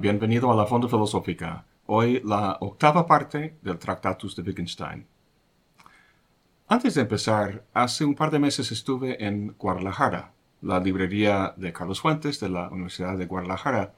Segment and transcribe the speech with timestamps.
[0.00, 1.66] bienvenido a la Fonda Filosófica.
[1.84, 5.06] Hoy la octava parte del Tractatus de Wittgenstein.
[6.68, 10.32] Antes de empezar, hace un par de meses estuve en Guadalajara.
[10.62, 13.92] La librería de Carlos Fuentes de la Universidad de Guadalajara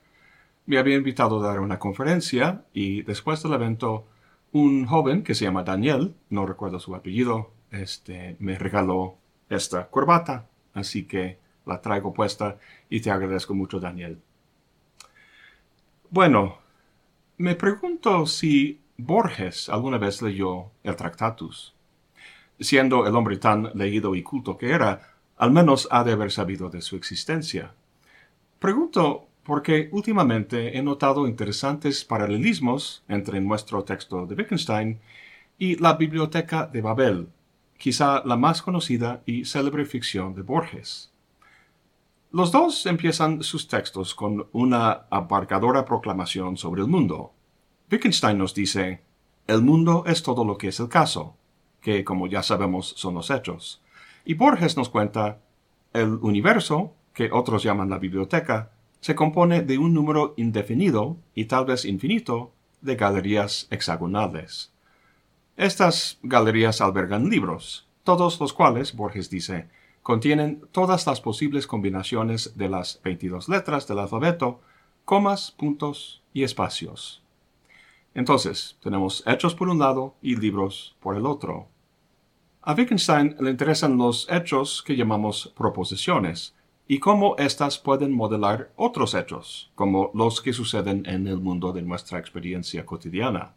[0.67, 4.07] me había invitado a dar una conferencia y después del evento
[4.50, 10.46] un joven que se llama Daniel, no recuerdo su apellido, este, me regaló esta corbata,
[10.75, 12.59] así que la traigo puesta
[12.90, 14.21] y te agradezco mucho Daniel.
[16.12, 16.58] Bueno,
[17.39, 21.75] me pregunto si Borges alguna vez leyó el Tractatus.
[22.61, 26.68] Siendo el hombre tan leído y culto que era, al menos ha de haber sabido
[26.68, 27.72] de su existencia.
[28.58, 35.00] Pregunto porque últimamente he notado interesantes paralelismos entre nuestro texto de Wittgenstein
[35.56, 37.28] y la Biblioteca de Babel,
[37.78, 41.12] quizá la más conocida y célebre ficción de Borges.
[42.33, 47.34] Los dos empiezan sus textos con una abarcadora proclamación sobre el mundo.
[47.91, 49.02] Wittgenstein nos dice,
[49.47, 51.36] el mundo es todo lo que es el caso,
[51.83, 53.83] que como ya sabemos son los hechos.
[54.25, 55.41] Y Borges nos cuenta,
[55.92, 61.66] el universo, que otros llaman la biblioteca, se compone de un número indefinido y tal
[61.66, 64.72] vez infinito de galerías hexagonales.
[65.58, 69.69] Estas galerías albergan libros, todos los cuales, Borges dice,
[70.03, 74.61] contienen todas las posibles combinaciones de las 22 letras del alfabeto,
[75.05, 77.22] comas, puntos y espacios.
[78.14, 81.69] Entonces, tenemos hechos por un lado y libros por el otro.
[82.62, 86.55] A Wittgenstein le interesan los hechos que llamamos proposiciones
[86.87, 91.83] y cómo éstas pueden modelar otros hechos, como los que suceden en el mundo de
[91.83, 93.55] nuestra experiencia cotidiana.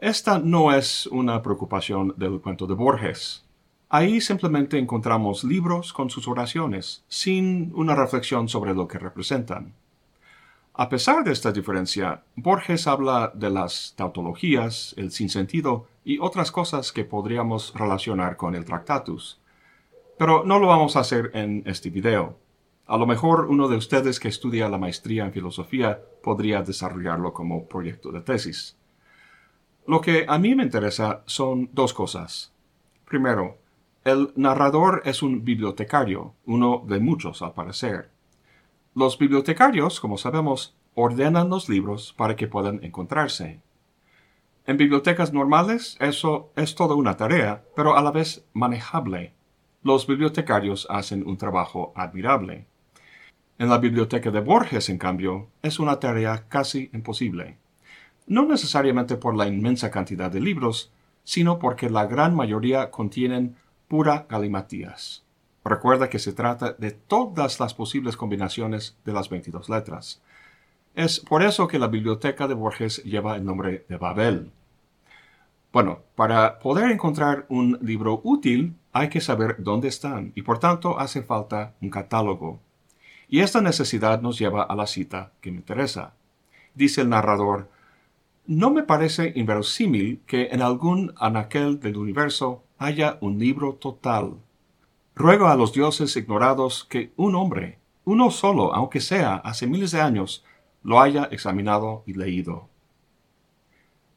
[0.00, 3.47] Esta no es una preocupación del cuento de Borges,
[3.90, 9.72] Ahí simplemente encontramos libros con sus oraciones, sin una reflexión sobre lo que representan.
[10.74, 16.92] A pesar de esta diferencia, Borges habla de las tautologías, el sinsentido y otras cosas
[16.92, 19.40] que podríamos relacionar con el Tractatus.
[20.18, 22.36] Pero no lo vamos a hacer en este video.
[22.86, 27.66] A lo mejor uno de ustedes que estudia la maestría en filosofía podría desarrollarlo como
[27.66, 28.76] proyecto de tesis.
[29.86, 32.52] Lo que a mí me interesa son dos cosas.
[33.06, 33.56] Primero,
[34.08, 38.10] el narrador es un bibliotecario, uno de muchos al parecer.
[38.94, 43.60] Los bibliotecarios, como sabemos, ordenan los libros para que puedan encontrarse.
[44.66, 49.34] En bibliotecas normales eso es toda una tarea, pero a la vez manejable.
[49.82, 52.66] Los bibliotecarios hacen un trabajo admirable.
[53.58, 57.58] En la biblioteca de Borges, en cambio, es una tarea casi imposible.
[58.26, 60.92] No necesariamente por la inmensa cantidad de libros,
[61.24, 63.56] sino porque la gran mayoría contienen
[63.88, 65.24] pura galimatías.
[65.64, 70.22] Recuerda que se trata de todas las posibles combinaciones de las 22 letras.
[70.94, 74.50] Es por eso que la biblioteca de Borges lleva el nombre de Babel.
[75.72, 80.98] Bueno, para poder encontrar un libro útil hay que saber dónde están y por tanto
[80.98, 82.60] hace falta un catálogo.
[83.28, 86.14] Y esta necesidad nos lleva a la cita que me interesa.
[86.74, 87.68] Dice el narrador,
[88.46, 94.36] no me parece inverosímil que en algún anaquel del universo haya un libro total.
[95.14, 100.00] Ruego a los dioses ignorados que un hombre, uno solo, aunque sea hace miles de
[100.00, 100.44] años,
[100.82, 102.68] lo haya examinado y leído.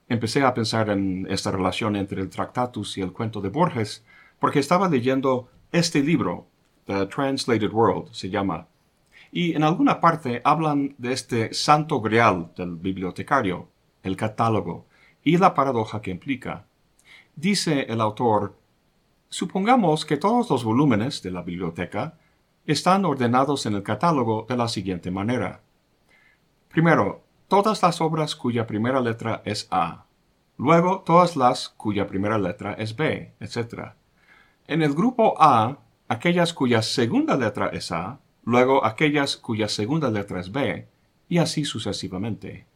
[0.07, 4.05] Empecé a pensar en esta relación entre el Tractatus y el cuento de Borges,
[4.39, 6.47] porque estaba leyendo este libro,
[6.85, 8.67] The Translated World se llama,
[9.31, 13.69] y en alguna parte hablan de este santo grial del bibliotecario,
[14.03, 14.85] el catálogo,
[15.23, 16.65] y la paradoja que implica.
[17.35, 18.57] Dice el autor,
[19.29, 22.17] supongamos que todos los volúmenes de la biblioteca
[22.65, 25.61] están ordenados en el catálogo de la siguiente manera.
[26.67, 30.05] Primero, todas las obras cuya primera letra es A.
[30.57, 33.93] Luego, todas las cuya primera letra es B, etc.
[34.67, 40.39] En el grupo A, aquellas cuya segunda letra es A, luego aquellas cuya segunda letra
[40.39, 40.87] es B,
[41.29, 42.67] y así sucesivamente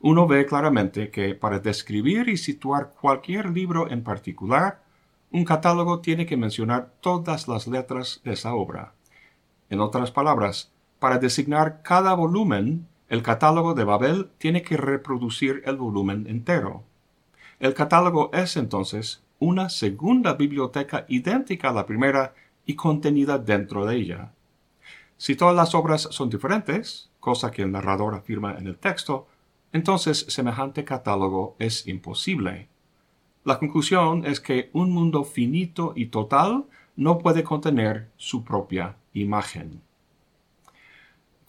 [0.00, 4.82] uno ve claramente que para describir y situar cualquier libro en particular,
[5.30, 8.92] un catálogo tiene que mencionar todas las letras de esa obra.
[9.70, 15.76] En otras palabras, para designar cada volumen, el catálogo de Babel tiene que reproducir el
[15.76, 16.84] volumen entero.
[17.58, 22.34] El catálogo es entonces una segunda biblioteca idéntica a la primera
[22.66, 24.32] y contenida dentro de ella.
[25.16, 29.26] Si todas las obras son diferentes, cosa que el narrador afirma en el texto,
[29.72, 32.68] entonces semejante catálogo es imposible.
[33.44, 36.64] La conclusión es que un mundo finito y total
[36.96, 39.80] no puede contener su propia imagen.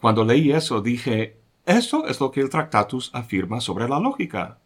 [0.00, 1.36] Cuando leí eso dije,
[1.66, 4.58] Esto es lo que el Tractatus afirma sobre la lógica.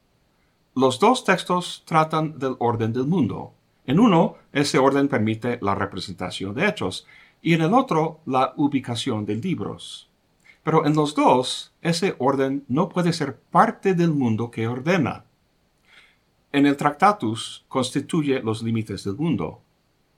[0.75, 3.55] Los dos textos tratan del orden del mundo.
[3.87, 7.07] En uno, ese orden permite la representación de hechos,
[7.43, 10.09] y en el otro, la ubicación de libros.
[10.65, 15.25] Pero en los dos, ese orden no puede ser parte del mundo que ordena.
[16.53, 19.61] En el Tractatus constituye los límites del mundo.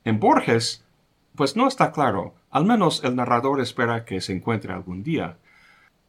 [0.05, 0.85] En Borges,
[1.35, 5.37] pues no está claro, al menos el narrador espera que se encuentre algún día.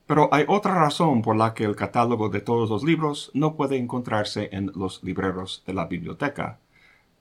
[0.06, 3.78] Pero hay otra razón por la que el catálogo de todos los libros no puede
[3.78, 6.60] encontrarse en los libreros de la biblioteca.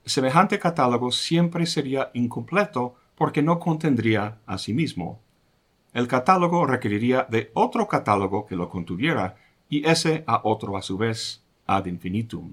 [0.04, 5.20] Semejante catálogo siempre sería incompleto porque no contendría a sí mismo.
[5.96, 9.36] El catálogo requeriría de otro catálogo que lo contuviera,
[9.70, 12.52] y ese a otro a su vez, ad infinitum.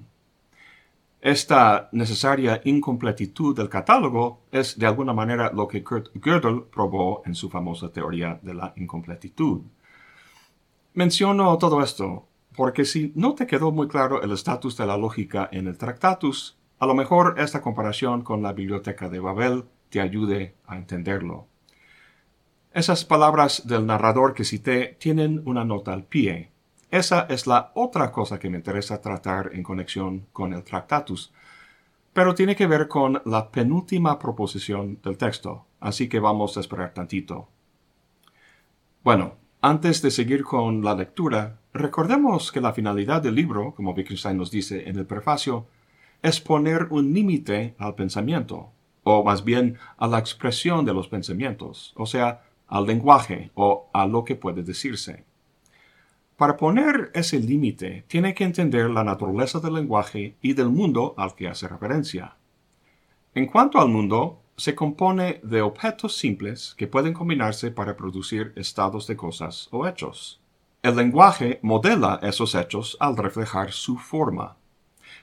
[1.19, 7.35] Esta necesaria incompletitud del catálogo es de alguna manera lo que Kurt Gödel probó en
[7.35, 9.63] su famosa teoría de la incompletitud.
[10.93, 12.25] Menciono todo esto
[12.55, 16.57] porque si no te quedó muy claro el estatus de la lógica en el Tractatus,
[16.79, 21.47] a lo mejor esta comparación con la Biblioteca de Babel te ayude a entenderlo.
[22.73, 26.49] Esas palabras del narrador que cité tienen una nota al pie.
[26.89, 31.31] Esa es la otra cosa que me interesa tratar en conexión con el Tractatus,
[32.13, 36.95] pero tiene que ver con la penúltima proposición del texto, así que vamos a esperar
[36.95, 37.47] tantito.
[39.03, 44.37] Bueno, antes de seguir con la lectura, recordemos que la finalidad del libro, como Wittgenstein
[44.37, 45.67] nos dice en el prefacio,
[46.23, 48.71] es poner un límite al pensamiento,
[49.03, 52.41] o más bien a la expresión de los pensamientos, o sea,
[52.73, 55.25] al lenguaje o a lo que puede decirse.
[56.35, 61.35] Para poner ese límite, tiene que entender la naturaleza del lenguaje y del mundo al
[61.35, 62.35] que hace referencia.
[63.35, 69.05] En cuanto al mundo, se compone de objetos simples que pueden combinarse para producir estados
[69.05, 70.41] de cosas o hechos.
[70.81, 74.57] El lenguaje modela esos hechos al reflejar su forma.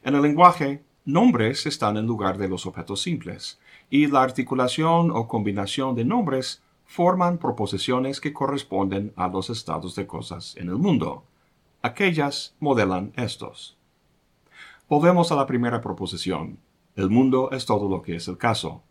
[0.04, 3.58] En el lenguaje, nombres están en lugar de los objetos simples,
[3.90, 10.08] y la articulación o combinación de nombres forman proposiciones que corresponden a los estados de
[10.08, 11.22] cosas en el mundo.
[11.82, 13.78] Aquellas modelan estos.
[14.88, 16.58] Volvemos a la primera proposición.
[16.96, 18.82] El mundo es todo lo que es el caso.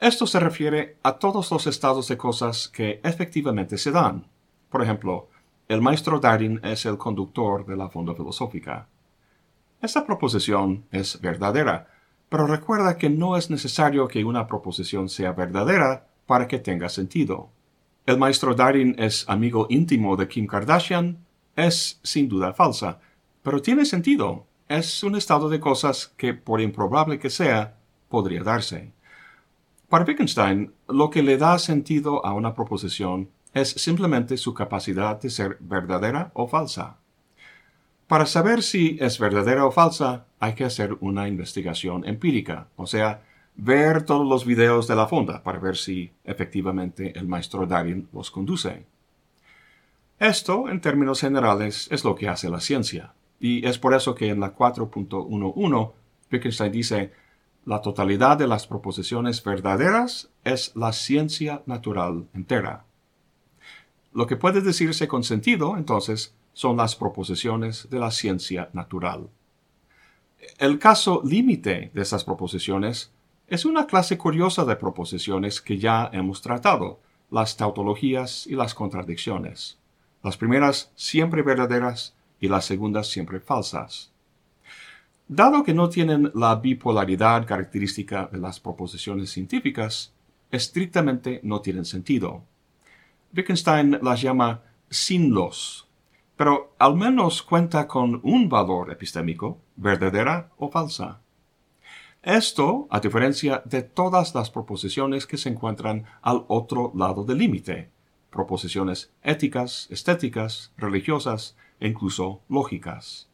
[0.00, 4.26] Esto se refiere a todos los estados de cosas que efectivamente se dan.
[4.68, 5.28] Por ejemplo,
[5.68, 8.88] el maestro Darin es el conductor de la fonda filosófica.
[9.80, 11.92] Esta proposición es verdadera,
[12.28, 17.48] pero recuerda que no es necesario que una proposición sea verdadera para que tenga sentido.
[18.04, 21.24] El maestro Darin es amigo íntimo de Kim Kardashian,
[21.56, 23.00] es sin duda falsa,
[23.42, 24.46] pero tiene sentido.
[24.68, 27.78] Es un estado de cosas que, por improbable que sea,
[28.10, 28.92] podría darse.
[29.88, 35.30] Para Wittgenstein, lo que le da sentido a una proposición es simplemente su capacidad de
[35.30, 36.98] ser verdadera o falsa.
[38.06, 43.22] Para saber si es verdadera o falsa, hay que hacer una investigación empírica, o sea,
[43.58, 48.30] ver todos los videos de la fonda para ver si efectivamente el maestro Darin los
[48.30, 48.86] conduce.
[50.18, 54.28] Esto, en términos generales, es lo que hace la ciencia, y es por eso que
[54.28, 55.92] en la 4.11
[56.30, 57.12] Wittgenstein dice,
[57.64, 62.84] la totalidad de las proposiciones verdaderas es la ciencia natural entera.
[64.12, 69.28] Lo que puede decirse con sentido, entonces, son las proposiciones de la ciencia natural.
[70.58, 73.12] El caso límite de esas proposiciones
[73.48, 77.00] es una clase curiosa de proposiciones que ya hemos tratado,
[77.30, 79.78] las tautologías y las contradicciones.
[80.22, 84.12] Las primeras siempre verdaderas y las segundas siempre falsas.
[85.26, 90.12] Dado que no tienen la bipolaridad característica de las proposiciones científicas,
[90.50, 92.44] estrictamente no tienen sentido.
[93.34, 95.88] Wittgenstein las llama sin los
[96.38, 101.20] pero al menos cuenta con un valor epistémico, verdadera o falsa.
[102.28, 107.90] Esto, a diferencia de todas las proposiciones que se encuentran al otro lado del límite,
[108.28, 113.30] proposiciones éticas, estéticas, religiosas e incluso lógicas.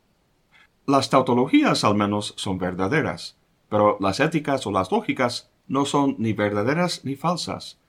[0.86, 3.36] Las tautologías al menos son verdaderas,
[3.68, 7.80] pero las éticas o las lógicas no son ni verdaderas ni falsas,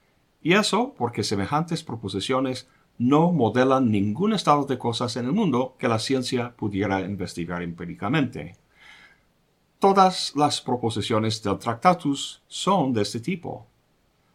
[0.42, 5.86] y eso porque semejantes proposiciones no modelan ningún estado de cosas en el mundo que
[5.86, 8.56] la ciencia pudiera investigar empíricamente.
[9.86, 13.68] Todas las proposiciones del Tractatus son de este tipo.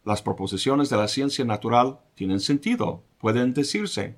[0.05, 4.15] Las proposiciones de la ciencia natural tienen sentido, pueden decirse,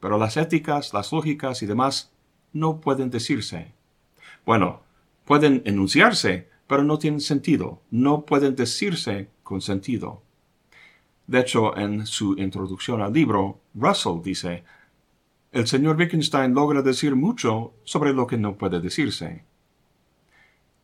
[0.00, 2.10] pero las éticas, las lógicas y demás
[2.52, 3.72] no pueden decirse.
[4.44, 4.80] Bueno,
[5.24, 10.20] pueden enunciarse, pero no tienen sentido, no pueden decirse con sentido.
[11.28, 14.64] De hecho, en su introducción al libro, Russell dice,
[15.52, 19.44] el señor Wittgenstein logra decir mucho sobre lo que no puede decirse.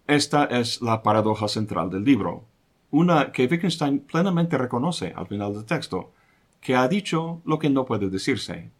[0.09, 2.47] Esta es la paradoja central del libro,
[2.91, 6.15] una que Wittgenstein plenamente reconoce al final del texto,
[6.62, 8.71] que ha dicho lo que no puede decirse.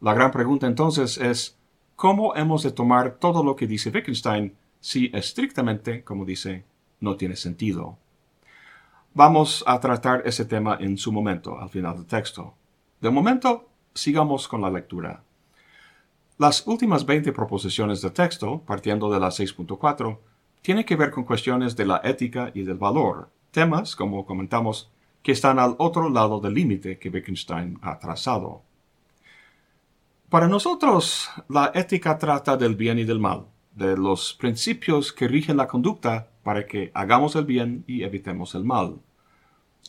[0.00, 1.58] La gran pregunta entonces es,
[1.96, 6.64] ¿cómo hemos de tomar todo lo que dice Wittgenstein si estrictamente, como dice,
[7.00, 7.98] no tiene sentido?
[9.12, 12.54] Vamos a tratar ese tema en su momento, al final del texto.
[13.00, 15.24] De momento, sigamos con la lectura.
[16.40, 20.20] Las últimas 20 proposiciones del texto, partiendo de la 6.4,
[20.62, 24.90] tienen que ver con cuestiones de la ética y del valor, temas, como comentamos,
[25.22, 28.62] que están al otro lado del límite que Wittgenstein ha trazado.
[30.30, 33.44] Para nosotros, la ética trata del bien y del mal,
[33.74, 38.64] de los principios que rigen la conducta para que hagamos el bien y evitemos el
[38.64, 38.98] mal.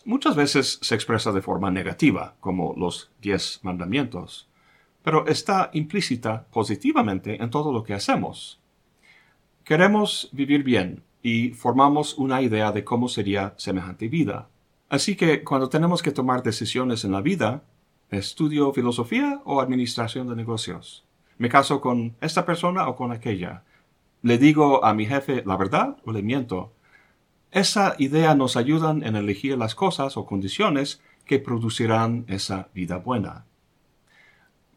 [0.04, 4.51] Muchas veces se expresa de forma negativa, como los diez mandamientos,
[5.04, 8.60] pero está implícita positivamente en todo lo que hacemos.
[9.64, 14.50] Queremos vivir bien y formamos una idea de cómo sería semejante vida.
[14.90, 17.64] Así que cuando tenemos que tomar decisiones en la vida,
[18.10, 21.06] estudio filosofía o administración de negocios.
[21.38, 23.64] Me caso con esta persona o con aquella.
[24.22, 26.74] Le digo a mi jefe la verdad o le miento.
[27.52, 33.46] Esa idea nos ayuda en elegir las cosas o condiciones que producirán esa vida buena.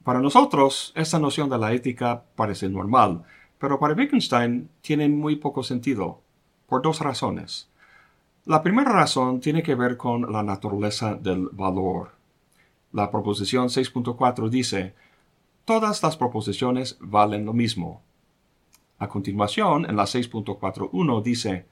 [0.04, 3.24] Para nosotros, esta noción de la ética parece normal,
[3.58, 6.20] pero para Wittgenstein tiene muy poco sentido,
[6.66, 7.70] por dos razones.
[8.44, 12.10] La primera razón tiene que ver con la naturaleza del valor.
[12.92, 14.94] La proposición 6.4 dice,
[15.64, 18.02] todas las proposiciones valen lo mismo.
[18.98, 21.64] A continuación, en la 6.41 dice,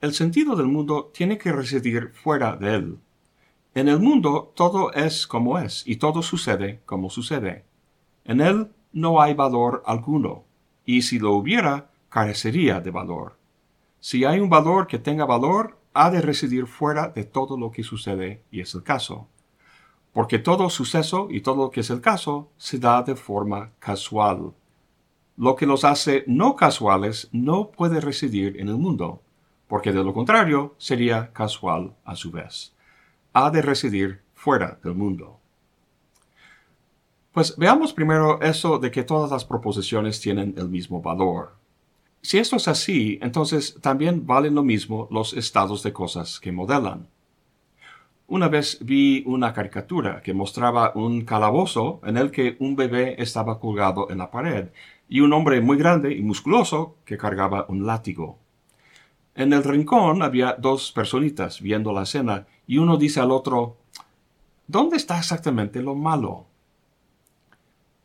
[0.00, 2.98] el sentido del mundo tiene que residir fuera de él.
[3.72, 7.64] En el mundo todo es como es y todo sucede como sucede.
[8.24, 10.44] En él no hay valor alguno,
[10.84, 13.38] y si lo hubiera, carecería de valor.
[14.00, 17.84] Si hay un valor que tenga valor, ha de residir fuera de todo lo que
[17.84, 19.28] sucede y es el caso.
[20.12, 24.52] Porque todo suceso y todo lo que es el caso se da de forma casual.
[25.36, 29.22] Lo que los hace no casuales no puede residir en el mundo,
[29.68, 32.74] porque de lo contrario sería casual a su vez.
[33.32, 35.38] Ha de residir fuera del mundo.
[37.32, 41.54] Pues veamos primero eso de que todas las proposiciones tienen el mismo valor.
[42.22, 47.08] Si esto es así, entonces también valen lo mismo los estados de cosas que modelan.
[48.26, 53.58] Una vez vi una caricatura que mostraba un calabozo en el que un bebé estaba
[53.58, 54.68] colgado en la pared
[55.08, 58.38] y un hombre muy grande y musculoso que cargaba un látigo.
[59.34, 63.78] En el rincón había dos personitas viendo la escena y uno dice al otro,
[64.68, 66.46] ¿Dónde está exactamente lo malo?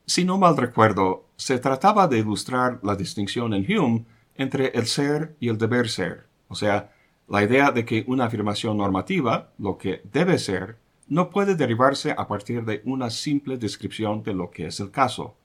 [0.08, 5.36] Si no mal recuerdo, se trataba de ilustrar la distinción en Hume entre el ser
[5.40, 6.92] y el deber ser, o sea,
[7.28, 12.28] la idea de que una afirmación normativa, lo que debe ser, no puede derivarse a
[12.28, 15.36] partir de una simple descripción de lo que es el caso.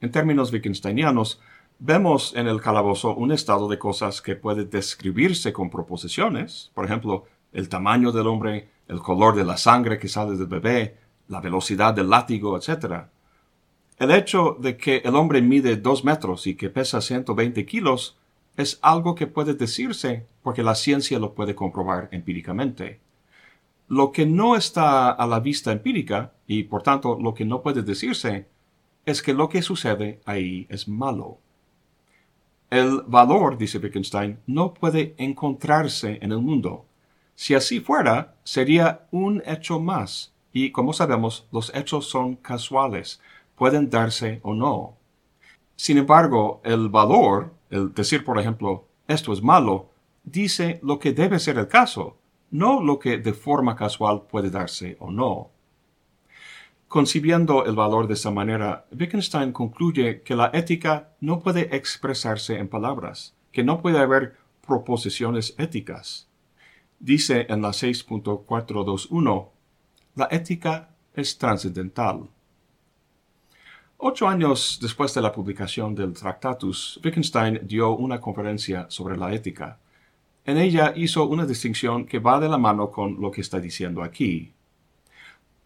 [0.00, 1.38] En términos wittgensteinianos,
[1.78, 7.26] vemos en el calabozo un estado de cosas que puede describirse con proposiciones, por ejemplo,
[7.52, 10.96] el tamaño del hombre, el color de la sangre que sale del bebé,
[11.28, 13.04] la velocidad del látigo, etc.
[13.98, 18.18] El hecho de que el hombre mide dos metros y que pesa 120 kilos
[18.56, 23.00] es algo que puede decirse porque la ciencia lo puede comprobar empíricamente.
[23.88, 27.82] Lo que no está a la vista empírica, y por tanto lo que no puede
[27.82, 28.46] decirse,
[29.04, 31.38] es que lo que sucede ahí es malo.
[32.70, 36.86] El valor, dice Wittgenstein, no puede encontrarse en el mundo.
[37.34, 43.20] Si así fuera, sería un hecho más, y como sabemos, los hechos son casuales,
[43.56, 44.96] pueden darse o no.
[45.76, 49.90] Sin embargo, el valor, el decir, por ejemplo, esto es malo,
[50.22, 52.18] dice lo que debe ser el caso,
[52.50, 55.50] no lo que de forma casual puede darse o no.
[56.86, 62.68] Concibiendo el valor de esta manera, Wittgenstein concluye que la ética no puede expresarse en
[62.68, 64.36] palabras, que no puede haber
[64.66, 66.28] proposiciones éticas.
[67.04, 69.48] Dice en la 6.421,
[70.14, 72.28] la ética es trascendental.
[73.96, 79.80] Ocho años después de la publicación del Tractatus, Wittgenstein dio una conferencia sobre la ética.
[80.44, 84.04] En ella hizo una distinción que va de la mano con lo que está diciendo
[84.04, 84.52] aquí.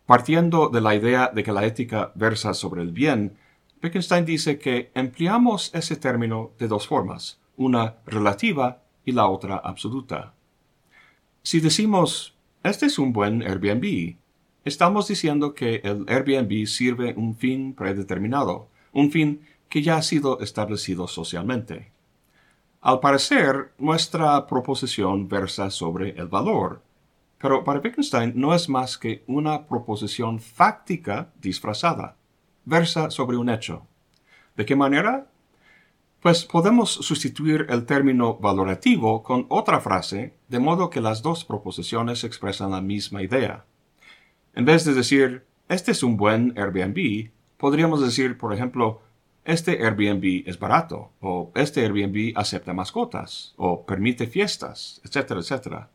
[0.06, 3.36] Partiendo de la idea de que la ética versa sobre el bien,
[3.82, 10.32] Wittgenstein dice que empleamos ese término de dos formas, una relativa y la otra absoluta.
[11.46, 12.34] Si decimos,
[12.64, 14.16] este es un buen Airbnb,
[14.64, 20.40] estamos diciendo que el Airbnb sirve un fin predeterminado, un fin que ya ha sido
[20.40, 21.92] establecido socialmente.
[22.80, 26.82] Al parecer, nuestra proposición versa sobre el valor,
[27.38, 32.16] pero para Wittgenstein no es más que una proposición fáctica disfrazada.
[32.64, 33.86] Versa sobre un hecho.
[34.56, 35.28] ¿De qué manera?
[36.26, 42.25] Pues podemos sustituir el término valorativo con otra frase, de modo que las dos proposiciones
[42.25, 43.64] expresan la misma idea.
[44.52, 49.02] En vez de decir, este es un buen Airbnb, podríamos decir, por ejemplo,
[49.45, 55.90] este Airbnb es barato, o este Airbnb acepta mascotas, o permite fiestas, etcétera, etcétera.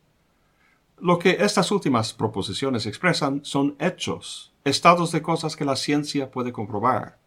[0.97, 6.53] Lo que estas últimas proposiciones expresan son hechos, estados de cosas que la ciencia puede
[6.53, 7.20] comprobar.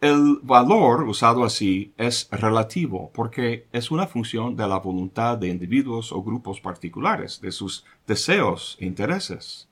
[0.00, 6.10] El valor usado así es relativo porque es una función de la voluntad de individuos
[6.10, 9.68] o grupos particulares, de sus deseos e intereses.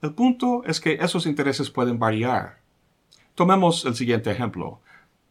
[0.00, 2.60] El punto es que esos intereses pueden variar.
[3.34, 4.80] Tomemos el siguiente ejemplo.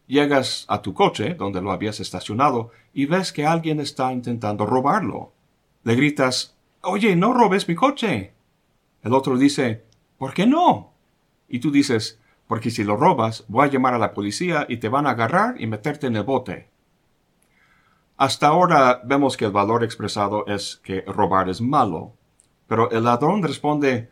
[0.06, 5.32] Llegas a tu coche, donde lo habías estacionado, y ves que alguien está intentando robarlo.
[5.82, 8.32] Le gritas, Oye, no robes mi coche.
[9.02, 9.82] El otro dice,
[10.18, 10.92] ¿por qué no?
[11.48, 12.18] Y tú dices,
[12.50, 15.60] porque si lo robas, voy a llamar a la policía y te van a agarrar
[15.60, 16.68] y meterte en el bote.
[18.16, 22.12] Hasta ahora vemos que el valor expresado es que robar es malo.
[22.66, 24.10] Pero el ladrón responde,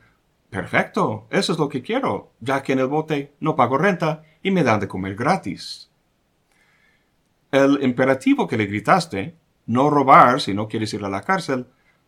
[0.50, 4.52] perfecto, eso es lo que quiero, ya que en el bote no pago renta y
[4.52, 5.90] me dan de comer gratis.
[7.50, 11.66] El imperativo que le gritaste, no robar si no quieres ir a la cárcel,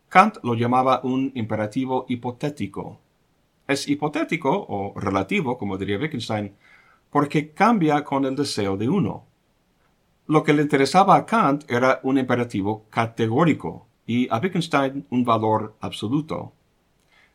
[0.08, 3.00] Kant lo llamaba un imperativo hipotético.
[3.70, 6.56] Es hipotético o relativo, como diría Wittgenstein,
[7.08, 9.26] porque cambia con el deseo de uno.
[10.26, 15.76] Lo que le interesaba a Kant era un imperativo categórico y a Wittgenstein un valor
[15.80, 16.52] absoluto.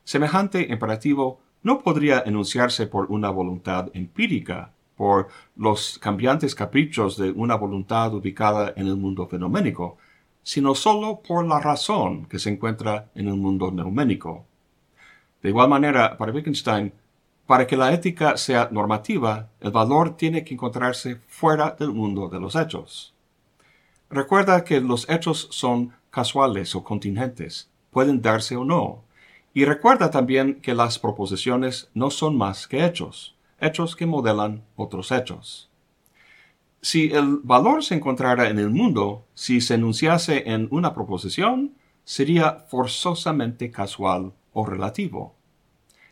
[0.04, 7.56] Semejante imperativo no podría enunciarse por una voluntad empírica, por los cambiantes caprichos de una
[7.56, 9.96] voluntad ubicada en el mundo fenoménico,
[10.44, 14.46] sino solo por la razón que se encuentra en el mundo neuménico.
[15.46, 16.92] De igual manera, para Wittgenstein,
[17.46, 22.40] para que la ética sea normativa, el valor tiene que encontrarse fuera del mundo de
[22.40, 23.14] los hechos.
[24.10, 29.04] Recuerda que los hechos son casuales o contingentes, pueden darse o no.
[29.54, 35.12] Y recuerda también que las proposiciones no son más que hechos, hechos que modelan otros
[35.12, 35.70] hechos.
[36.82, 42.66] Si el valor se encontrara en el mundo, si se enunciase en una proposición, sería
[42.68, 45.35] forzosamente casual o relativo.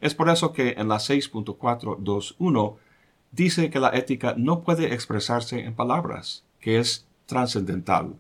[0.03, 2.75] Es por eso que en la 6.421
[3.31, 8.13] dice que la ética no puede expresarse en palabras, que es trascendental.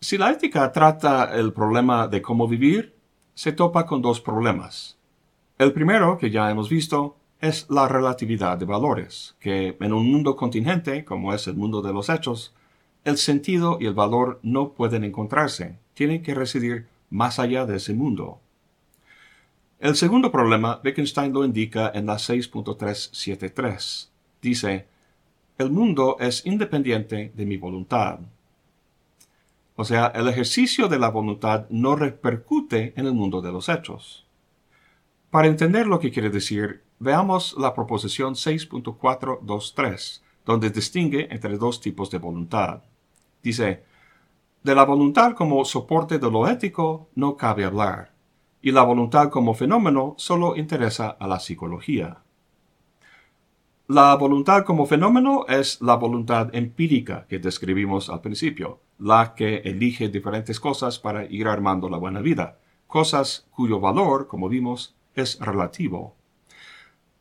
[0.00, 2.94] Si la ética trata el problema de cómo vivir,
[3.34, 4.96] se topa con dos problemas.
[5.58, 10.34] El primero, que ya hemos visto, es la relatividad de valores, que en un mundo
[10.34, 12.54] contingente, como es el mundo de los hechos,
[13.04, 17.92] el sentido y el valor no pueden encontrarse, tienen que residir más allá de ese
[17.92, 18.40] mundo.
[19.80, 24.10] El segundo problema, Wittgenstein lo indica en la 6.373.
[24.42, 24.86] Dice,
[25.56, 28.18] el mundo es independiente de mi voluntad.
[29.76, 34.26] O sea, el ejercicio de la voluntad no repercute en el mundo de los hechos.
[35.30, 42.10] Para entender lo que quiere decir, veamos la proposición 6.423, donde distingue entre dos tipos
[42.10, 42.82] de voluntad.
[43.42, 43.82] Dice,
[44.62, 48.12] de la voluntad como soporte de lo ético no cabe hablar,
[48.62, 52.18] y la voluntad como fenómeno solo interesa a la psicología.
[53.88, 60.08] La voluntad como fenómeno es la voluntad empírica que describimos al principio, la que elige
[60.08, 66.14] diferentes cosas para ir armando la buena vida, cosas cuyo valor, como vimos, es relativo.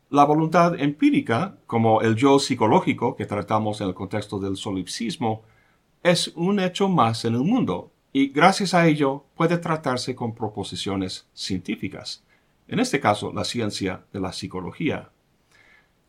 [0.09, 5.43] La voluntad empírica, como el yo psicológico que tratamos en el contexto del solipsismo,
[6.03, 11.27] es un hecho más en el mundo y gracias a ello puede tratarse con proposiciones
[11.33, 12.23] científicas,
[12.67, 15.09] en este caso la ciencia de la psicología.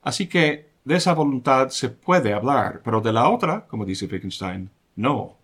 [0.03, 4.71] Así que de esa voluntad se puede hablar, pero de la otra, como dice Wittgenstein,
[4.97, 5.37] no.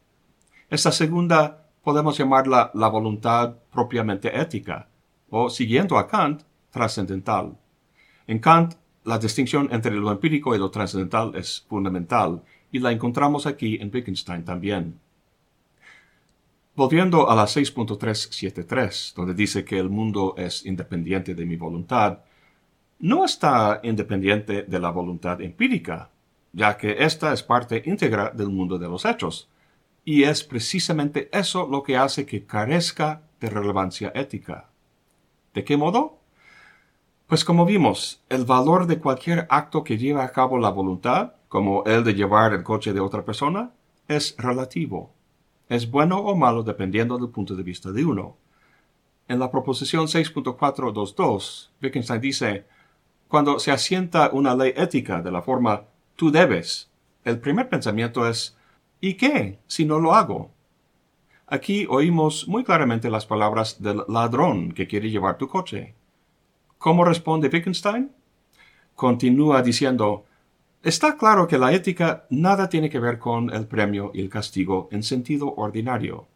[0.70, 4.88] Esta segunda podemos llamarla la voluntad propiamente ética,
[5.28, 7.56] o siguiendo a Kant, trascendental.
[8.26, 12.42] En Kant, la distinción entre lo empírico y lo trascendental es fundamental,
[12.72, 14.98] y la encontramos aquí en Wittgenstein también.
[16.76, 22.18] Volviendo a la 6.373, donde dice que el mundo es independiente de mi voluntad,
[22.98, 26.10] no está independiente de la voluntad empírica,
[26.52, 29.48] ya que ésta es parte íntegra del mundo de los hechos,
[30.04, 34.68] y es precisamente eso lo que hace que carezca de relevancia ética.
[35.54, 36.18] ¿De qué modo?
[37.26, 41.84] Pues como vimos, el valor de cualquier acto que lleva a cabo la voluntad, como
[41.84, 43.70] el de llevar el coche de otra persona,
[44.08, 45.15] es relativo.
[45.68, 48.36] Es bueno o malo dependiendo del punto de vista de uno.
[49.28, 52.66] En la proposición 6.422, Wittgenstein dice,
[53.26, 55.82] cuando se asienta una ley ética de la forma
[56.14, 56.88] tú debes,
[57.24, 58.56] el primer pensamiento es
[59.00, 60.52] ¿y qué si no lo hago?
[61.48, 65.94] Aquí oímos muy claramente las palabras del ladrón que quiere llevar tu coche.
[66.78, 68.12] ¿Cómo responde Wittgenstein?
[68.94, 70.24] Continúa diciendo,
[70.86, 74.88] está claro que la ética nada tiene que ver con el premio y el castigo
[74.92, 76.28] en sentido ordinario.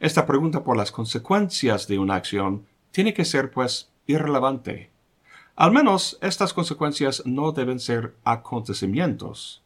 [0.00, 4.90] Esta pregunta por las consecuencias de una acción tiene que ser, pues, irrelevante.
[5.54, 9.62] Al menos estas consecuencias no deben ser acontecimientos,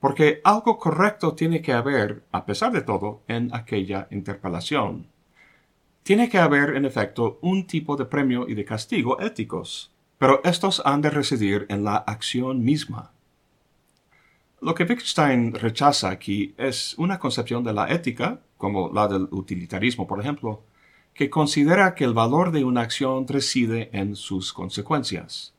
[0.00, 5.08] porque algo correcto tiene que haber, a pesar de todo, en aquella interpelación.
[6.02, 10.80] Tiene que haber, en efecto, un tipo de premio y de castigo éticos, pero estos
[10.86, 13.12] han de residir en la acción misma.
[14.62, 20.06] Lo que Wittgenstein rechaza aquí es una concepción de la ética, como la del utilitarismo,
[20.06, 20.62] por ejemplo,
[21.14, 25.52] que considera que el valor de una acción reside en sus consecuencias.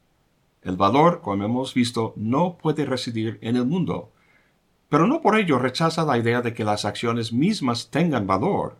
[0.61, 4.09] El valor, como hemos visto, no puede residir en el mundo,
[4.87, 8.77] pero no por ello rechaza la idea de que las acciones mismas tengan valor.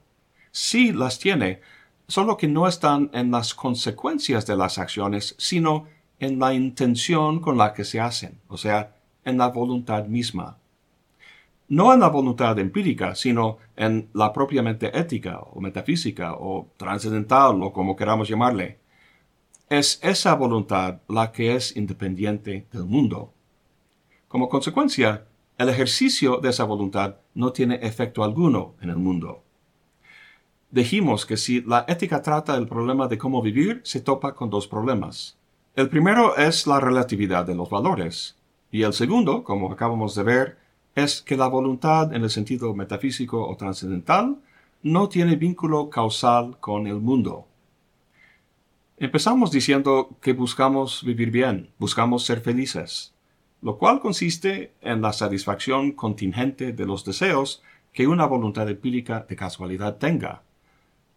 [0.51, 1.59] Sí las tiene,
[2.07, 5.87] solo que no están en las consecuencias de las acciones, sino
[6.21, 8.92] en la intención con la que se hacen, o sea,
[9.25, 10.57] en la voluntad misma
[11.73, 17.73] no en la voluntad empírica, sino en la propiamente ética o metafísica o trascendental o
[17.73, 18.77] como queramos llamarle.
[19.69, 23.33] Es esa voluntad la que es independiente del mundo.
[24.27, 25.25] Como consecuencia,
[25.57, 29.43] el ejercicio de esa voluntad no tiene efecto alguno en el mundo.
[30.69, 34.67] Dijimos que si la ética trata el problema de cómo vivir, se topa con dos
[34.67, 35.37] problemas.
[35.75, 38.35] El primero es la relatividad de los valores,
[38.73, 40.57] y el segundo, como acabamos de ver,
[40.95, 44.37] es que la voluntad en el sentido metafísico o trascendental
[44.81, 47.45] no tiene vínculo causal con el mundo.
[48.97, 53.13] Empezamos diciendo que buscamos vivir bien, buscamos ser felices,
[53.61, 59.35] lo cual consiste en la satisfacción contingente de los deseos que una voluntad empírica de
[59.35, 60.41] casualidad tenga.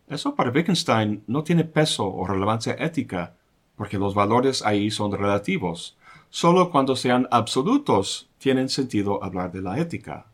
[0.08, 3.32] Eso para Wittgenstein no tiene peso o relevancia ética,
[3.76, 5.96] porque los valores ahí son relativos,
[6.30, 10.26] Solo cuando sean absolutos tienen sentido hablar de la ética.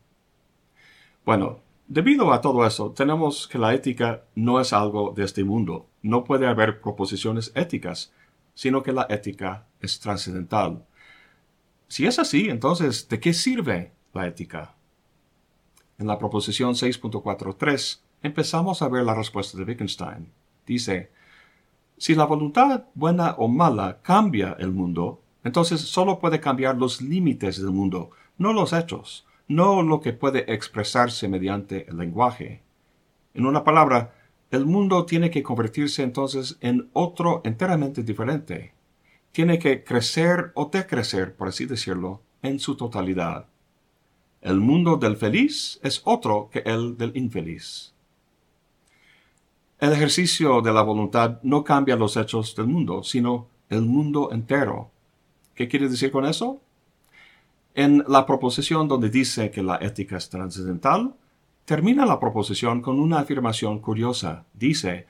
[1.25, 5.87] Bueno, debido a todo eso, tenemos que la ética no es algo de este mundo.
[6.03, 8.13] No puede haber proposiciones éticas,
[8.55, 10.85] sino que la ética es trascendental.
[11.89, 14.75] Si es así, entonces, ¿de qué sirve la ética?
[15.99, 20.33] En la proposición 6.43 empezamos a ver la respuesta de Wittgenstein.
[20.67, 21.11] Dice,
[21.97, 27.61] si la voluntad buena o mala cambia el mundo, entonces solo puede cambiar los límites
[27.61, 32.63] del mundo, no los hechos, no lo que puede expresarse mediante el lenguaje.
[33.35, 34.15] En una palabra,
[34.51, 38.75] el mundo tiene que convertirse entonces en otro enteramente diferente.
[39.33, 43.47] Tiene que crecer o decrecer, por así decirlo, en su totalidad.
[44.43, 47.95] El mundo del feliz es otro que el del infeliz.
[49.79, 54.91] El ejercicio de la voluntad no cambia los hechos del mundo, sino el mundo entero,
[55.55, 56.61] ¿Qué quiere decir con eso?
[57.75, 61.15] En la proposición donde dice que la ética es trascendental,
[61.65, 64.45] termina la proposición con una afirmación curiosa.
[64.53, 65.07] Dice,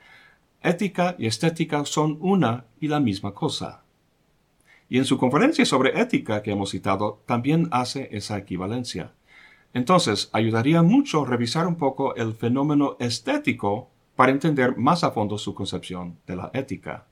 [0.61, 3.83] ética y estética son una y la misma cosa.
[4.89, 9.13] Y en su conferencia sobre ética que hemos citado, también hace esa equivalencia.
[9.73, 15.55] Entonces, ayudaría mucho revisar un poco el fenómeno estético para entender más a fondo su
[15.55, 17.07] concepción de la ética.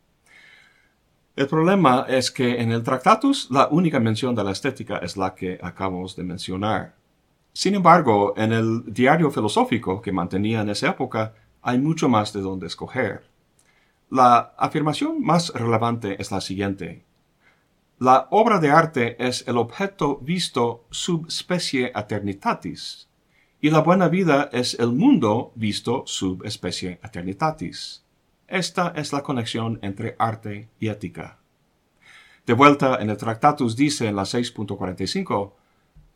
[1.35, 5.33] El problema es que en el Tractatus la única mención de la estética es la
[5.33, 6.95] que acabamos de mencionar.
[7.53, 12.41] Sin embargo, en el diario filosófico que mantenía en esa época hay mucho más de
[12.41, 13.23] donde escoger.
[14.09, 17.05] La afirmación más relevante es la siguiente.
[17.97, 23.07] La obra de arte es el objeto visto sub specie eternitatis,
[23.61, 28.00] y la buena vida es el mundo visto sub specie eternitatis.
[28.51, 31.37] Esta es la conexión entre arte y ética.
[32.45, 35.53] De vuelta en el Tractatus dice en la 6.45,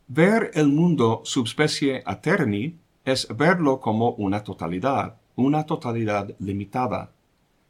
[0.08, 7.10] ver el mundo subspecie aterni es verlo como una totalidad, una totalidad limitada.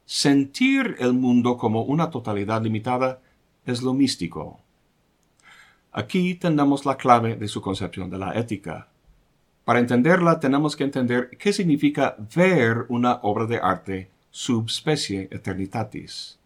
[0.05, 3.21] Sentir el mundo como una totalidad limitada
[3.65, 4.59] es lo místico.
[5.93, 8.89] Aquí tenemos la clave de su concepción de la ética.
[9.63, 16.37] Para entenderla tenemos que entender qué significa ver una obra de arte subspecie eternitatis.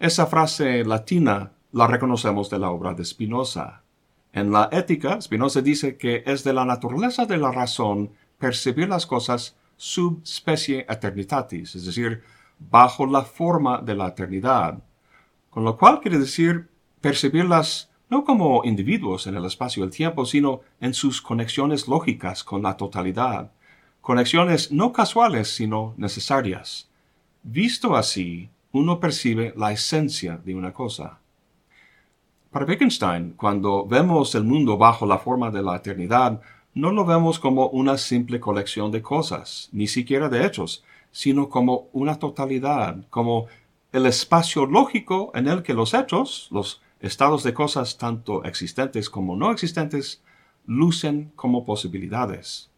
[0.00, 3.82] Esa frase latina la reconocemos de la obra de Spinoza.
[4.32, 9.06] En la ética, Spinoza dice que es de la naturaleza de la razón percibir las
[9.06, 12.24] cosas sub specie eternitatis, es decir,
[12.58, 14.82] bajo la forma de la eternidad,
[15.50, 16.68] con lo cual quiere decir
[17.00, 22.42] percibirlas no como individuos en el espacio y el tiempo, sino en sus conexiones lógicas
[22.42, 23.52] con la totalidad,
[24.00, 26.87] conexiones no casuales, sino necesarias.
[27.50, 31.18] Visto así, uno percibe la esencia de una cosa.
[32.50, 36.42] Para Wittgenstein, cuando vemos el mundo bajo la forma de la eternidad,
[36.74, 41.88] no lo vemos como una simple colección de cosas, ni siquiera de hechos, sino como
[41.94, 43.46] una totalidad, como
[43.92, 49.36] el espacio lógico en el que los hechos, los estados de cosas tanto existentes como
[49.36, 50.22] no existentes,
[50.66, 52.68] lucen como posibilidades.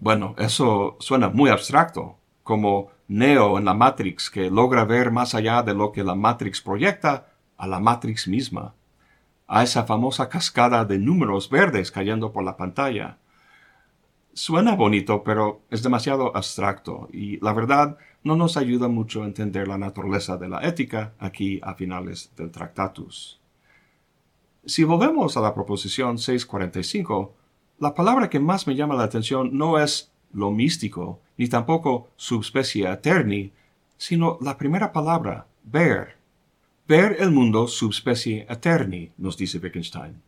[0.00, 5.62] Bueno, eso suena muy abstracto, como Neo en la Matrix que logra ver más allá
[5.62, 8.74] de lo que la Matrix proyecta a la Matrix misma,
[9.46, 13.18] a esa famosa cascada de números verdes cayendo por la pantalla.
[14.32, 19.68] Suena bonito, pero es demasiado abstracto y la verdad no nos ayuda mucho a entender
[19.68, 23.40] la naturaleza de la ética aquí a finales del Tractatus.
[24.64, 27.34] Si volvemos a la proposición 645,
[27.80, 32.90] la palabra que más me llama la atención no es lo místico, ni tampoco subspecie
[32.90, 33.52] eterni,
[33.96, 36.16] sino la primera palabra, ver.
[36.88, 40.20] Ver el mundo subspecie eterni, nos dice Wittgenstein.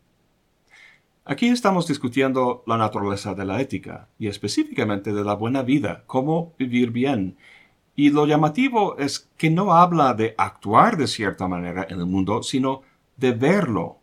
[1.25, 6.53] Aquí estamos discutiendo la naturaleza de la ética, y específicamente de la buena vida, cómo
[6.57, 7.35] vivir bien,
[7.95, 12.43] y lo llamativo es que no habla de actuar de cierta manera en el mundo,
[12.43, 12.81] sino
[13.15, 13.97] de verlo.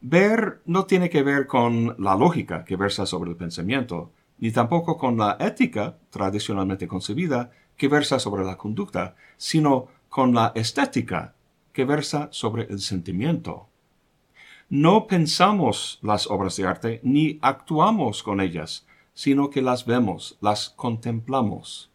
[0.00, 4.96] Ver no tiene que ver con la lógica que versa sobre el pensamiento, ni tampoco
[4.96, 11.34] con la ética tradicionalmente concebida que versa sobre la conducta, sino con la estética
[11.72, 13.68] que versa sobre el sentimiento.
[14.68, 20.70] No pensamos las obras de arte ni actuamos con ellas, sino que las vemos, las
[20.70, 21.90] contemplamos.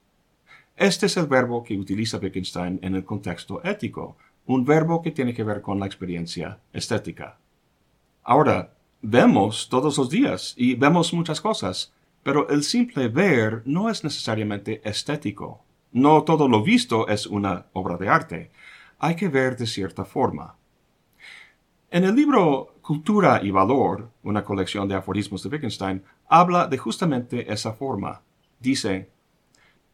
[0.76, 5.34] Este es el verbo que utiliza Wittgenstein en el contexto ético, un verbo que tiene
[5.34, 7.38] que ver con la experiencia estética.
[8.24, 14.04] Ahora, vemos todos los días y vemos muchas cosas, pero el simple ver no es
[14.04, 15.62] necesariamente estético.
[15.92, 18.52] No todo lo visto es una obra de arte.
[18.98, 20.56] Hay que ver de cierta forma.
[21.92, 27.54] En el libro Cultura y Valor, una colección de aforismos de Wittgenstein, habla de justamente
[27.54, 28.22] esa forma.
[28.60, 29.10] Dice,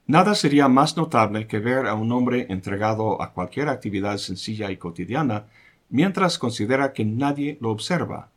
[0.10, 4.78] Nada sería más notable que ver a un hombre entregado a cualquier actividad sencilla y
[4.78, 5.46] cotidiana
[5.90, 8.32] mientras considera que nadie lo observa.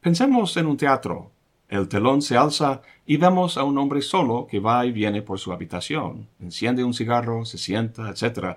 [0.00, 1.30] Pensemos en un teatro.
[1.68, 5.38] El telón se alza y vemos a un hombre solo que va y viene por
[5.38, 8.56] su habitación, enciende un cigarro, se sienta, etc.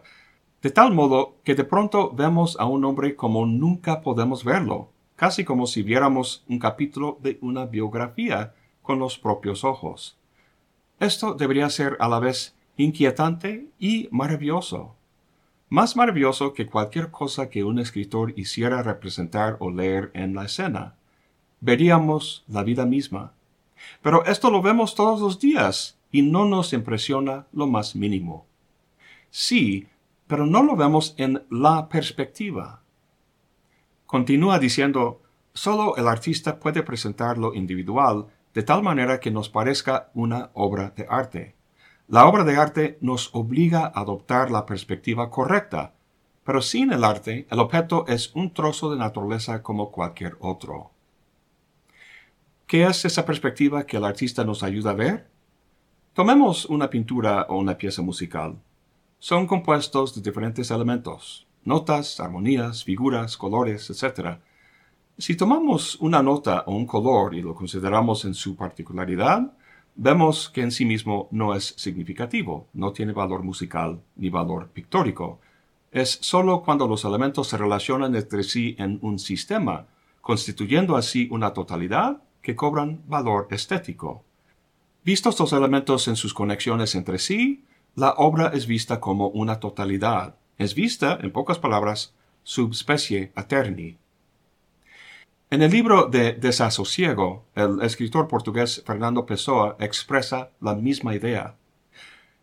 [0.61, 5.43] De tal modo que de pronto vemos a un hombre como nunca podemos verlo, casi
[5.43, 10.17] como si viéramos un capítulo de una biografía con los propios ojos.
[10.99, 14.95] Esto debería ser a la vez inquietante y maravilloso.
[15.67, 20.95] Más maravilloso que cualquier cosa que un escritor hiciera representar o leer en la escena.
[21.61, 23.33] Veríamos la vida misma.
[24.01, 28.45] Pero esto lo vemos todos los días y no nos impresiona lo más mínimo.
[29.29, 29.87] Sí,
[30.27, 32.81] pero no lo vemos en la perspectiva.
[34.05, 35.21] Continúa diciendo,
[35.53, 40.91] solo el artista puede presentar lo individual de tal manera que nos parezca una obra
[40.95, 41.55] de arte.
[42.07, 45.93] La obra de arte nos obliga a adoptar la perspectiva correcta,
[46.43, 50.90] pero sin el arte el objeto es un trozo de naturaleza como cualquier otro.
[52.71, 55.27] ¿Qué es esa perspectiva que el artista nos ayuda a ver?
[56.13, 58.61] Tomemos una pintura o una pieza musical.
[59.19, 64.37] Son compuestos de diferentes elementos, notas, armonías, figuras, colores, etc.,
[65.17, 69.51] si tomamos una nota o un color y lo consideramos en su particularidad,
[69.97, 75.41] vemos que en sí mismo no es significativo, no tiene valor musical ni valor pictórico.
[75.91, 79.87] Es sólo cuando los elementos se relacionan entre sí en un sistema,
[80.21, 84.23] constituyendo así una totalidad, que cobran valor estético.
[85.03, 90.35] Vistos los elementos en sus conexiones entre sí, la obra es vista como una totalidad.
[90.57, 93.97] Es vista, en pocas palabras, subspecie aterni.
[95.49, 101.55] En el libro de Desasosiego, el escritor portugués Fernando Pessoa expresa la misma idea.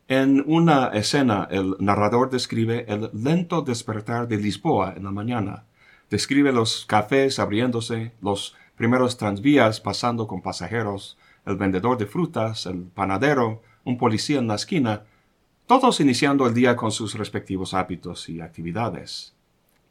[0.09, 5.65] En una escena, el narrador describe el lento despertar de Lisboa en la mañana.
[6.11, 12.85] Describe los cafés abriéndose, los primeros tranvías pasando con pasajeros, el vendedor de frutas, el
[12.85, 15.05] panadero, un policía en la esquina.
[15.67, 19.35] todos iniciando el día con sus respectivos hábitos y actividades.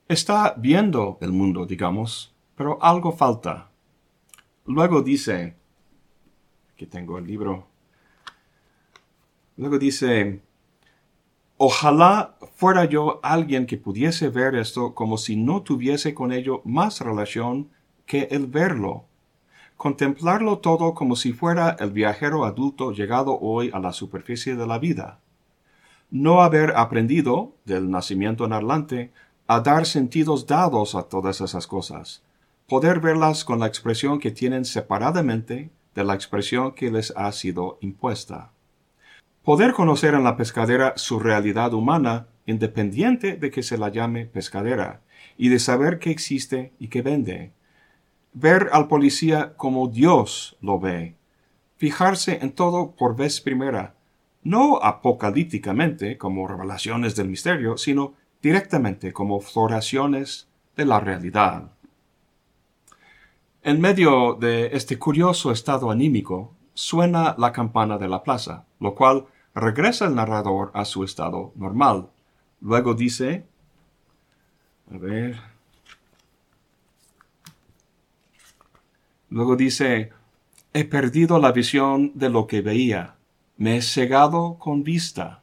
[0.07, 3.69] Está viendo el mundo, digamos, pero algo falta.
[4.65, 5.55] Luego dice,
[6.73, 7.67] aquí tengo el libro,
[9.57, 10.41] luego dice,
[11.57, 17.01] ojalá fuera yo alguien que pudiese ver esto como si no tuviese con ello más
[17.01, 17.69] relación
[18.07, 19.05] que el verlo.
[19.75, 24.79] Contemplarlo todo como si fuera el viajero adulto llegado hoy a la superficie de la
[24.79, 25.19] vida.
[26.09, 29.11] No haber aprendido, del nacimiento en adelante,
[29.45, 32.23] a dar sentidos dados a todas esas cosas.
[32.67, 37.77] Poder verlas con la expresión que tienen separadamente de la expresión que les ha sido
[37.81, 38.51] impuesta.
[39.43, 45.01] Poder conocer en la pescadera su realidad humana independiente de que se la llame pescadera,
[45.37, 47.51] y de saber que existe y que vende,
[48.39, 51.15] ver al policía como Dios lo ve,
[51.75, 53.95] fijarse en todo por vez primera,
[54.43, 61.71] no apocalípticamente como revelaciones del misterio, sino directamente como floraciones de la realidad.
[63.63, 69.25] En medio de este curioso estado anímico, suena la campana de la plaza, lo cual
[69.55, 72.09] regresa el narrador a su estado normal.
[72.61, 73.45] Luego dice,
[74.93, 75.56] a ver,
[79.29, 80.11] Luego dice,
[80.73, 83.15] he perdido la visión de lo que veía,
[83.57, 85.41] me he cegado con vista,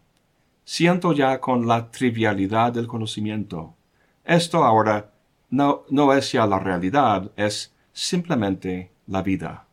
[0.65, 3.75] siento ya con la trivialidad del conocimiento.
[4.25, 5.11] Esto ahora
[5.51, 9.67] no, no es ya la realidad, es simplemente la vida.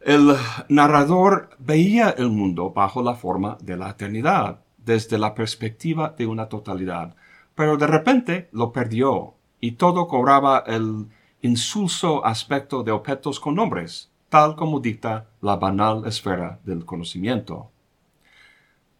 [0.00, 0.34] El
[0.68, 6.48] narrador veía el mundo bajo la forma de la eternidad, desde la perspectiva de una
[6.48, 7.14] totalidad,
[7.54, 11.06] pero de repente lo perdió y todo cobraba el
[11.42, 17.70] insulso aspecto de objetos con nombres, tal como dicta la banal esfera del conocimiento.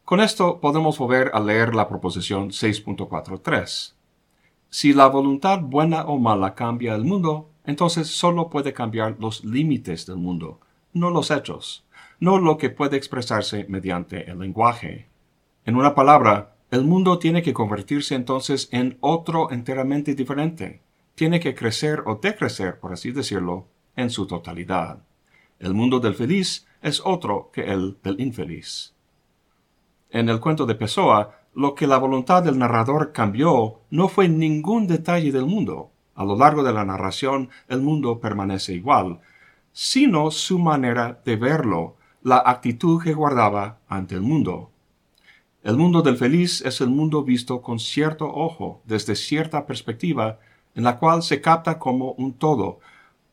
[0.04, 3.94] Con esto podemos volver a leer la proposición 6.43.
[4.68, 10.06] Si la voluntad buena o mala cambia el mundo, entonces solo puede cambiar los límites
[10.06, 10.60] del mundo,
[10.92, 11.84] no los hechos,
[12.18, 15.08] no lo que puede expresarse mediante el lenguaje.
[15.64, 20.79] En una palabra, el mundo tiene que convertirse entonces en otro enteramente diferente,
[21.20, 25.02] tiene que crecer o decrecer, por así decirlo, en su totalidad.
[25.58, 28.94] El mundo del feliz es otro que el del infeliz.
[30.08, 34.86] En el cuento de Pessoa, lo que la voluntad del narrador cambió no fue ningún
[34.86, 35.90] detalle del mundo.
[36.14, 39.20] A lo largo de la narración el mundo permanece igual,
[39.72, 44.70] sino su manera de verlo, la actitud que guardaba ante el mundo.
[45.62, 50.38] El mundo del feliz es el mundo visto con cierto ojo, desde cierta perspectiva,
[50.74, 52.80] en la cual se capta como un todo,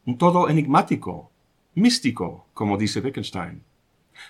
[0.06, 1.32] un todo enigmático,
[1.76, 3.64] místico, como dice Wittgenstein.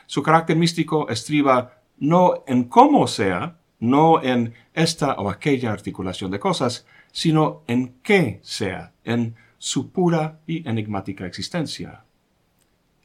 [0.06, 6.40] Su carácter místico estriba no en cómo sea, no en esta o aquella articulación de
[6.40, 12.04] cosas, sino en qué sea, en su pura y enigmática existencia.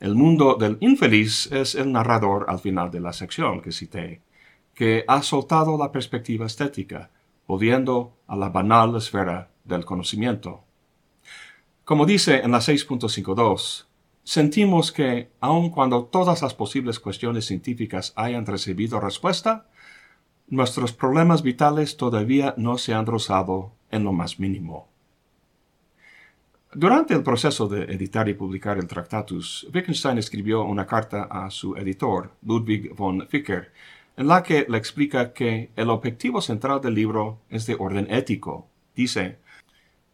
[0.00, 4.20] El mundo del infeliz es el narrador al final de la sección que cité,
[4.74, 7.10] que ha soltado la perspectiva estética,
[7.46, 10.64] volviendo a la banal esfera del conocimiento.
[11.84, 13.86] Como dice en la 6.52,
[14.24, 19.66] sentimos que, aun cuando todas las posibles cuestiones científicas hayan recibido respuesta,
[20.48, 24.88] nuestros problemas vitales todavía no se han rozado en lo más mínimo.
[26.74, 31.76] Durante el proceso de editar y publicar el Tractatus, Wittgenstein escribió una carta a su
[31.76, 33.72] editor, Ludwig von Ficker,
[34.16, 38.68] en la que le explica que el objetivo central del libro es de orden ético.
[38.96, 39.38] Dice,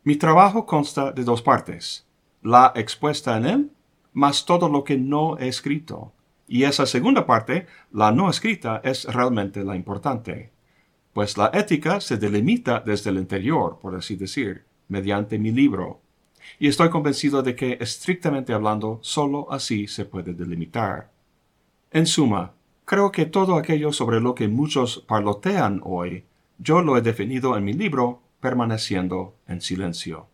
[0.09, 2.07] mi trabajo consta de dos partes,
[2.41, 3.71] la expuesta en él,
[4.15, 6.15] más todo lo que no he escrito.
[6.47, 10.51] Y esa segunda parte, la no escrita, es realmente la importante,
[11.13, 16.01] pues la ética se delimita desde el interior, por así decir, mediante mi libro.
[16.59, 21.11] Y estoy convencido de que, estrictamente hablando, sólo así se puede delimitar.
[21.91, 22.55] En suma,
[22.87, 26.25] creo que todo aquello sobre lo que muchos parlotean hoy,
[26.57, 30.29] yo lo he definido en mi libro permaneciendo en silencio.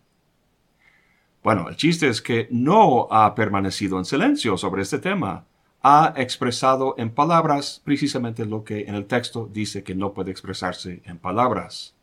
[1.43, 5.45] Bueno, el chiste es que no ha permanecido en silencio sobre este tema.
[5.83, 11.03] Ha expresado en palabras precisamente lo que en el texto dice que no puede expresarse
[11.05, 11.93] en palabras.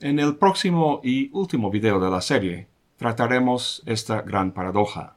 [0.00, 2.66] En el próximo y último video de la serie
[2.96, 5.16] trataremos esta gran paradoja.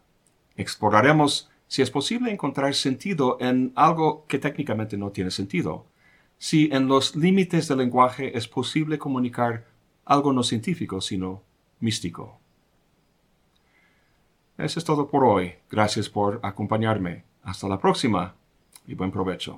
[0.56, 5.86] Exploraremos si es posible encontrar sentido en algo que técnicamente no tiene sentido,
[6.40, 9.66] si en los límites del lenguaje es posible comunicar
[10.06, 11.44] algo no científico, sino
[11.80, 12.40] místico.
[14.58, 15.54] Eso es todo por hoy.
[15.70, 17.24] Gracias por acompañarme.
[17.44, 18.36] Hasta la próxima.
[18.88, 19.56] y buen provecho.